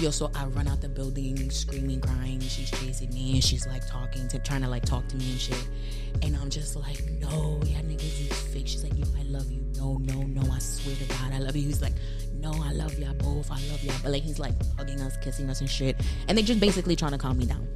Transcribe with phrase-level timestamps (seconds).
[0.00, 2.40] yo, so I run out the building screaming, crying.
[2.40, 5.40] She's chasing me and she's like talking to, trying to like talk to me and
[5.40, 5.68] shit.
[6.22, 8.66] And I'm just like, no, yeah, niggas, you fake.
[8.66, 9.62] She's like, yo, I love you.
[9.76, 11.62] No, no, no, I swear to God, I love you.
[11.62, 11.94] He's like,
[12.34, 13.50] no, I love y'all both.
[13.50, 13.94] I love y'all.
[14.02, 15.96] But like, he's like hugging us, kissing us and shit.
[16.28, 17.66] And they just basically trying to calm me down.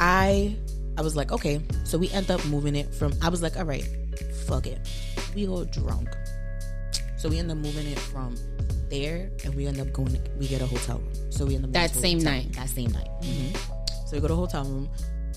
[0.00, 0.56] I,
[0.96, 1.60] I was like, okay.
[1.84, 3.86] So we end up moving it from, I was like, all right,
[4.46, 4.78] fuck it.
[5.34, 6.08] We all drunk.
[7.16, 8.36] So we end up moving it from
[8.90, 11.32] there and we end up going we get a hotel room.
[11.32, 12.52] So we end up that same night.
[12.54, 13.08] That same night.
[13.22, 13.54] Mm-hmm.
[14.06, 14.88] so we go to a hotel room.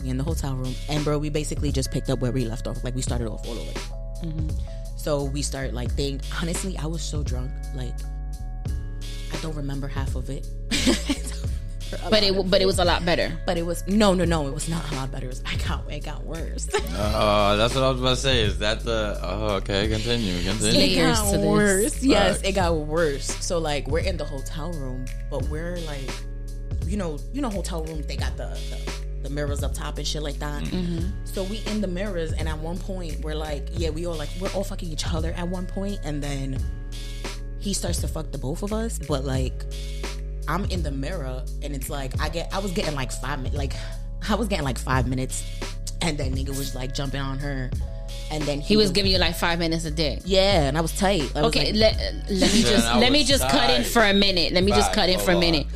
[0.04, 0.74] We in the hotel room.
[0.90, 2.84] And bro we basically just picked up where we left off.
[2.84, 3.80] Like we started off all over.
[4.24, 4.50] Mm-hmm.
[4.98, 7.52] so we start like think honestly i was so drunk.
[7.76, 7.94] Like
[9.34, 10.46] i don't remember half of it
[12.12, 13.32] but it but it was a lot better.
[13.46, 15.28] But it was no no no it was not a lot better.
[15.28, 16.68] It, was, I got it got worse.
[16.94, 18.42] Oh, uh, that's what I was about to say.
[18.44, 19.18] Is that the?
[19.24, 19.88] Oh, okay.
[19.88, 20.44] Continue.
[20.44, 20.82] Continue.
[20.82, 22.04] It got worse.
[22.04, 22.50] Yes, Facts.
[22.50, 23.26] it got worse.
[23.44, 26.10] So like we're in the hotel room, but we're like,
[26.86, 28.92] you know, you know, hotel rooms they got the, the
[29.24, 30.64] the mirrors up top and shit like that.
[30.64, 31.10] Mm-hmm.
[31.24, 34.30] So we in the mirrors, and at one point we're like, yeah, we all like
[34.40, 36.60] we're all fucking each other at one point, and then
[37.60, 39.64] he starts to fuck the both of us, but like
[40.52, 43.56] I'm in the mirror and it's like I get I was getting like five minutes
[43.56, 43.74] like
[44.30, 45.44] I was getting like five minutes
[46.02, 47.72] and that nigga was like jumping on her
[48.30, 50.22] and then he, he was, was, giving you like five minutes a day.
[50.24, 51.32] Yeah, and I was tight.
[51.36, 53.52] I okay, like, let, let me just let me just tight.
[53.52, 54.54] cut in for a minute.
[54.54, 55.68] Let me just cut in for a minute.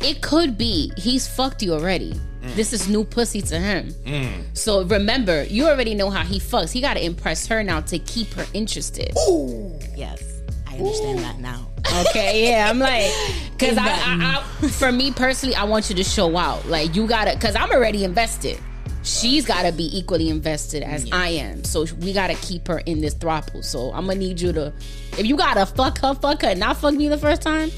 [0.00, 2.12] It could be he's fucked you already.
[2.12, 2.54] Mm.
[2.56, 3.88] This is new pussy to him.
[4.04, 4.56] Mm.
[4.56, 6.72] So remember, you already know how he fucks.
[6.72, 9.12] He got to impress her now to keep her interested.
[9.28, 9.78] Ooh.
[9.96, 10.22] Yes,
[10.66, 11.22] I understand Ooh.
[11.22, 11.68] that now.
[12.08, 13.10] Okay, yeah, I'm like,
[13.56, 16.66] because I, I, I, for me personally, I want you to show out.
[16.66, 18.58] Like, you gotta, because I'm already invested.
[19.02, 21.16] She's gotta be equally invested as yeah.
[21.16, 21.62] I am.
[21.64, 23.62] So we gotta keep her in this throuple.
[23.62, 24.72] So I'm gonna need you to,
[25.18, 27.70] if you gotta fuck her, fuck her, not fuck me the first time,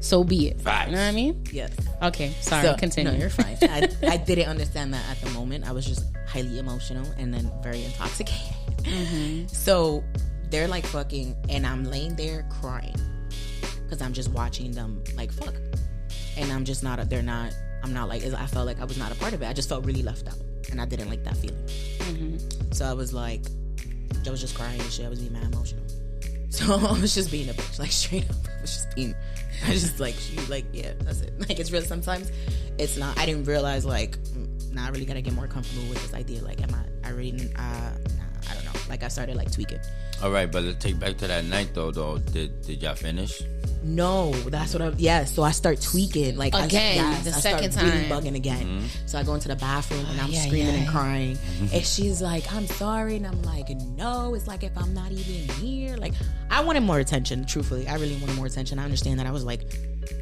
[0.00, 0.64] so be it.
[0.64, 0.86] Right.
[0.88, 1.44] You know what I mean?
[1.52, 1.72] Yes.
[2.02, 3.12] Okay, sorry, so, continue.
[3.12, 3.58] No, you're fine.
[3.62, 5.68] I, I didn't understand that at the moment.
[5.68, 8.56] I was just highly emotional and then very intoxicated.
[8.78, 9.48] Mm-hmm.
[9.48, 10.02] So
[10.48, 12.96] they're like fucking, and I'm laying there crying
[13.90, 15.54] because I'm just watching them like fuck,
[16.36, 17.10] and I'm just not.
[17.10, 17.52] They're not.
[17.82, 18.22] I'm not like.
[18.24, 19.46] I felt like I was not a part of it.
[19.46, 20.38] I just felt really left out,
[20.70, 21.64] and I didn't like that feeling.
[21.66, 22.72] Mm-hmm.
[22.72, 23.42] So I was like,
[24.24, 25.06] I was just crying and shit.
[25.06, 25.84] I was being mad emotional.
[26.52, 28.34] So I was just being a bitch, like straight up.
[28.58, 29.14] I was just being.
[29.68, 31.32] I just like she like yeah, that's it.
[31.38, 31.82] Like it's real.
[31.82, 32.32] Sometimes
[32.76, 33.16] it's not.
[33.20, 34.18] I didn't realize like.
[34.72, 36.42] Now I really gotta get more comfortable with this idea.
[36.42, 37.08] Like, am I?
[37.08, 37.52] I really.
[37.54, 38.80] Uh, nah, I don't know.
[38.88, 39.78] Like I started like tweaking.
[40.24, 41.92] All right, but let's take back to that night though.
[41.92, 43.42] Though, did did y'all finish?
[43.82, 44.94] No, that's what I'm.
[44.98, 48.34] Yeah, so I start tweaking like again I, yes, the I second time, really bugging
[48.34, 48.66] again.
[48.66, 49.06] Mm-hmm.
[49.06, 50.80] So I go into the bathroom and I'm yeah, screaming yeah.
[50.80, 51.74] and crying, mm-hmm.
[51.74, 55.48] and she's like, "I'm sorry," and I'm like, "No, it's like if I'm not even
[55.56, 56.12] here." Like
[56.50, 57.46] I wanted more attention.
[57.46, 58.78] Truthfully, I really wanted more attention.
[58.78, 59.62] I understand that I was like,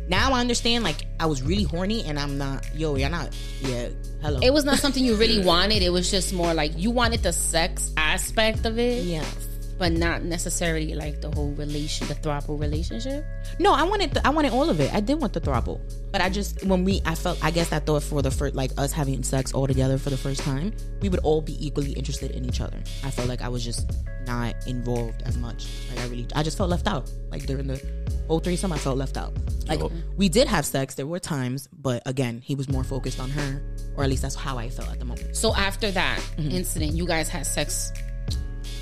[0.09, 0.85] now I understand.
[0.85, 2.65] Like I was really horny, and I'm not.
[2.77, 3.37] Yo, you're not.
[3.61, 3.89] Yeah,
[4.23, 4.39] hello.
[4.41, 5.83] It was not something you really wanted.
[5.83, 9.03] It was just more like you wanted the sex aspect of it.
[9.05, 9.48] Yes
[9.79, 13.25] but not necessarily like the whole relation, the throuple relationship.
[13.59, 14.93] No, I wanted, the, I wanted all of it.
[14.93, 15.81] I did want the throuple,
[16.11, 18.73] but I just when we, I felt, I guess I thought for the first, like
[18.77, 22.33] us having sex all together for the first time, we would all be equally interested
[22.33, 22.79] in each other.
[23.05, 23.91] I felt like I was just
[24.27, 25.69] not involved as much.
[25.91, 27.11] Like I really, I just felt left out.
[27.31, 27.81] Like during the
[28.27, 29.33] whole threesome, I felt left out.
[29.69, 29.81] Like
[30.17, 30.95] we did have sex.
[30.95, 33.63] There were times, but again, he was more focused on her,
[33.97, 35.37] or at least that's how I felt at the moment.
[35.37, 36.51] So after that mm-hmm.
[36.51, 37.93] incident, you guys had sex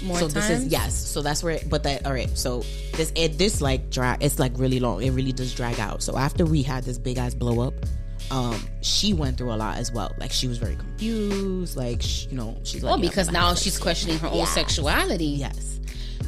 [0.02, 0.34] more so times?
[0.34, 2.62] this is yes so that's where it, but that all right so
[2.94, 6.16] this it this like drag it's like really long it really does drag out so
[6.16, 7.74] after we had this big ass blow up
[8.30, 12.28] um she went through a lot as well like she was very confused like she,
[12.28, 15.80] you know she's like oh because now she's questioning her own sexuality yes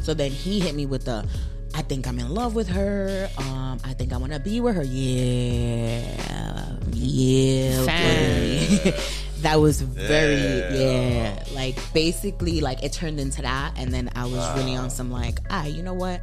[0.03, 1.27] so then he hit me with the
[1.75, 3.31] I think I'm in love with her.
[3.39, 4.83] Um, I think I want to be with her.
[4.83, 6.00] Yeah,
[6.93, 7.85] yeah.
[9.43, 10.75] that was very yeah.
[10.75, 11.45] yeah.
[11.59, 14.57] Like basically like it turned into that and then i was wow.
[14.57, 16.23] really on some like ah you know what?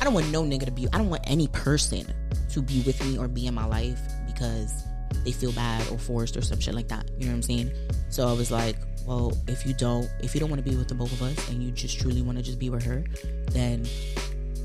[0.00, 2.06] I don't want no nigga to be i don't want any person
[2.50, 4.84] to be with me or be in my life because
[5.24, 7.08] they feel bad or forced or some shit like that.
[7.18, 7.72] You know what i'm saying?
[8.10, 8.76] So i was like
[9.06, 11.48] well if you don't if you don't want to be with the both of us
[11.48, 13.04] and you just truly want to just be with her
[13.52, 13.84] then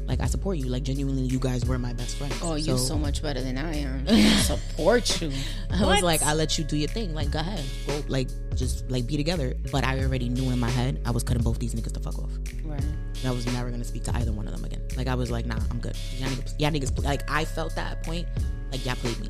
[0.10, 0.66] like I support you.
[0.66, 2.36] Like genuinely, you guys were my best friends.
[2.42, 4.08] Oh, you're so much better than I am.
[4.42, 5.32] support you.
[5.70, 5.88] I what?
[5.88, 7.14] was like, I let you do your thing.
[7.14, 8.02] Like, go ahead, go.
[8.08, 9.54] Like, just like be together.
[9.72, 12.18] But I already knew in my head I was cutting both these niggas the fuck
[12.18, 12.32] off.
[12.66, 12.82] Right.
[12.82, 14.82] And I was never gonna speak to either one of them again.
[14.98, 15.96] Like I was like, nah, I'm good.
[16.18, 18.28] Y'all niggas, y'all niggas like I felt that point.
[18.72, 19.30] Like y'all played me.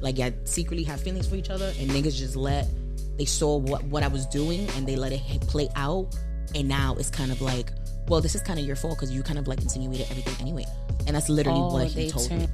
[0.00, 2.68] Like y'all secretly have feelings for each other, and niggas just let
[3.18, 6.16] they saw what what I was doing and they let it play out.
[6.54, 7.72] And now it's kind of like
[8.08, 10.64] well, this is kind of your fault because you kind of like insinuated everything anyway.
[11.06, 12.48] and that's literally oh, what he told turn- me